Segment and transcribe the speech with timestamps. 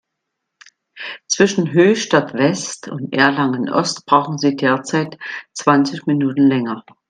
[1.27, 5.19] Zwischen Höchstadt-West und Erlangen-Ost brauchen Sie derzeit
[5.53, 6.83] zwanzig Minuten länger.